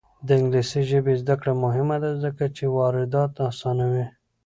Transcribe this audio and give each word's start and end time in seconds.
د 0.27 0.27
انګلیسي 0.39 0.81
ژبې 0.91 1.13
زده 1.21 1.35
کړه 1.41 1.53
مهمه 1.63 1.97
ده 2.03 2.11
ځکه 2.23 2.43
چې 2.55 2.73
واردات 2.77 3.33
اسانوي. 3.49 4.05